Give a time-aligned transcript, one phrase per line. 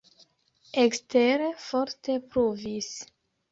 [0.83, 2.93] Ekstere forte pluvis.